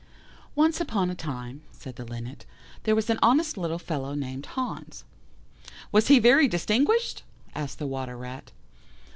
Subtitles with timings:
[0.55, 2.47] "Once upon a time," said the Linnet,
[2.85, 5.03] "there was an honest little fellow named Hans."
[5.91, 7.21] "Was he very distinguished?"
[7.53, 8.51] asked the Water rat.